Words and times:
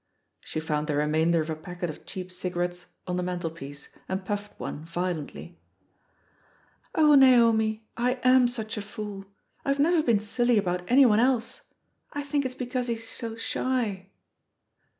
She 0.39 0.59
found 0.59 0.87
the 0.87 0.95
remainder 0.95 1.41
of 1.41 1.49
a 1.51 1.55
packet 1.55 1.87
of 1.91 2.07
cheap 2.07 2.31
cigarettes 2.31 2.87
on 3.05 3.17
the 3.17 3.21
mantelpiece, 3.21 3.89
and 4.09 4.25
puffed 4.25 4.59
one 4.59 4.83
violently. 4.83 5.59
"Oh, 6.95 7.13
Naomi, 7.13 7.85
I 7.95 8.19
am 8.23 8.47
such 8.47 8.77
a 8.77 8.81
fool; 8.81 9.25
I've 9.63 9.77
never 9.77 10.01
been 10.01 10.17
silly 10.17 10.57
about 10.57 10.81
anyone 10.87 11.19
else— 11.19 11.65
I 12.13 12.23
think 12.23 12.45
it's 12.45 12.55
because 12.55 12.87
he's 12.87 13.07
so 13.07 13.35
shy." 13.35 14.07